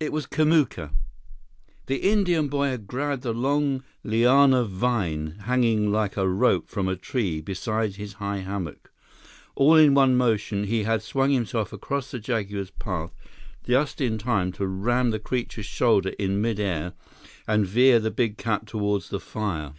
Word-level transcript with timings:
It 0.00 0.14
was 0.14 0.24
Kamuka. 0.24 0.92
The 1.88 1.96
Indian 1.98 2.48
boy 2.48 2.68
had 2.68 2.86
grabbed 2.86 3.26
a 3.26 3.32
long 3.32 3.84
liana 4.02 4.64
vine 4.64 5.40
hanging 5.42 5.92
like 5.92 6.16
a 6.16 6.26
rope 6.26 6.70
from 6.70 6.88
a 6.88 6.96
tree 6.96 7.42
beside 7.42 7.96
his 7.96 8.14
high 8.14 8.38
hammock. 8.38 8.90
All 9.56 9.74
in 9.76 9.92
one 9.92 10.16
motion, 10.16 10.64
he 10.64 10.84
had 10.84 11.02
swung 11.02 11.32
himself 11.32 11.70
across 11.70 12.10
the 12.10 12.18
jaguar's 12.18 12.70
path 12.70 13.12
just 13.62 14.00
in 14.00 14.16
time 14.16 14.52
to 14.52 14.66
ram 14.66 15.10
the 15.10 15.18
creature's 15.18 15.66
shoulder 15.66 16.14
in 16.18 16.40
mid 16.40 16.58
air 16.58 16.94
and 17.46 17.66
veer 17.66 18.00
the 18.00 18.10
big 18.10 18.38
cat 18.38 18.66
toward 18.66 19.02
the 19.02 19.20
fire. 19.20 19.66